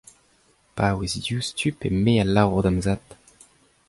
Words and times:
Paouez 0.75 1.13
diouzhtu 1.23 1.67
pe 1.79 1.87
me 2.03 2.13
a 2.23 2.25
lâro 2.35 2.59
da'm 2.65 2.77
zad. 2.85 3.05